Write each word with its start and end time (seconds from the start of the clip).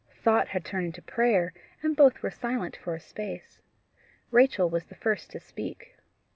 Thought 0.23 0.47
had 0.47 0.65
turned 0.65 0.87
into 0.87 1.03
prayer, 1.03 1.53
and 1.83 1.95
both 1.95 2.23
were 2.23 2.31
silent 2.31 2.75
for 2.75 2.95
a 2.95 2.99
space. 2.99 3.59
Rachel 4.31 4.67
was 4.67 4.85
the 4.85 4.95
first 4.95 5.29
to 5.29 5.39
speak. 5.39 5.95